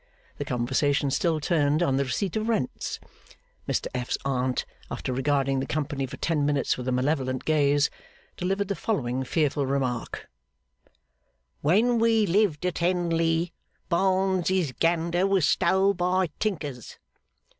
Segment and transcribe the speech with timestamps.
[0.39, 2.99] The conversation still turned on the receipt of rents.
[3.69, 7.91] Mr F.'s Aunt, after regarding the company for ten minutes with a malevolent gaze,
[8.35, 10.27] delivered the following fearful remark:
[11.61, 13.53] 'When we lived at Henley,
[13.89, 16.97] Barnes's gander was stole by tinkers.